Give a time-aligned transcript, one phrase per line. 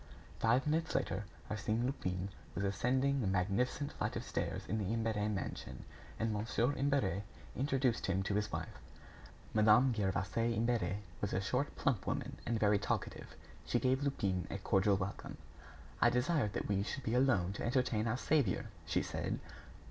[0.39, 5.15] Five minutes later, Arsène Lupin was ascending the magnificent flight of stairs in the Imbert
[5.29, 5.85] mansion,
[6.19, 6.47] and Mon.
[6.75, 7.21] Imbert
[7.55, 8.79] introduced him to his wife.
[9.53, 13.35] Madame Gervaise Imbert was a short plump woman, and very talkative.
[13.63, 15.37] She gave Lupin a cordial welcome.
[16.01, 19.39] "I desired that we should be alone to entertain our saviour," she said.